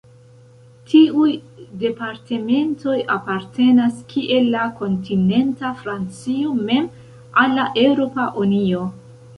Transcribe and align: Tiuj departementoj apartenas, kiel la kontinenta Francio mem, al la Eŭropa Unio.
Tiuj 0.91 1.27
departementoj 1.83 2.97
apartenas, 3.17 4.01
kiel 4.15 4.51
la 4.57 4.65
kontinenta 4.81 5.73
Francio 5.85 6.59
mem, 6.71 6.91
al 7.45 7.57
la 7.61 7.73
Eŭropa 7.87 8.29
Unio. 8.49 8.87